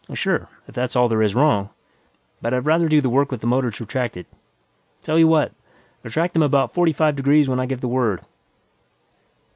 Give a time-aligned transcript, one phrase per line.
[0.09, 1.69] "Oh, sure, if that's all there is wrong.
[2.41, 4.25] But I'd rather do the work with the motors retracted.
[5.03, 5.51] Tell you what;
[6.01, 8.21] retract them about forty five degrees when I give the word."